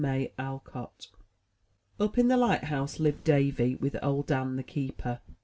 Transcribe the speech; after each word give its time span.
Alcott 0.39 1.09
Up 1.99 2.17
in 2.17 2.27
the 2.27 2.35
light 2.35 2.63
house 2.63 2.99
lived 2.99 3.23
Davy, 3.23 3.75
with 3.75 3.95
Old 4.01 4.25
Dan, 4.25 4.55
the 4.55 4.63
keeper. 4.63 5.19